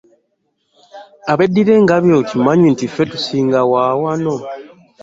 [1.31, 3.67] Abeddira engabi okimanyi nti ffe tusingawo
[4.03, 4.35] wano?